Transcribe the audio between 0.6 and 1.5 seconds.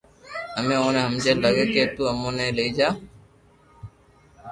اوني ھمجا